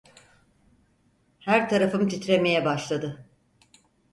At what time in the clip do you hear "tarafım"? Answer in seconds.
1.69-2.07